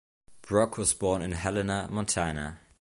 [0.41, 2.57] Brock was born in Helena, Montana.